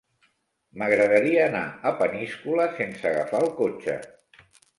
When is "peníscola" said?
1.99-2.67